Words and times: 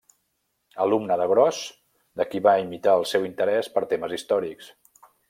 Alumne 0.85 1.17
de 1.19 1.27
Gros, 1.33 1.59
de 2.21 2.27
qui 2.31 2.41
va 2.49 2.55
imitar 2.63 2.97
el 3.03 3.09
seu 3.11 3.29
interès 3.29 3.71
per 3.77 3.85
temes 3.93 4.17
històrics. 4.19 4.73